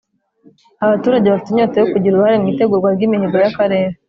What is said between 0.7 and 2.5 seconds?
abaturage bafite inyota yo kugira uruhare mu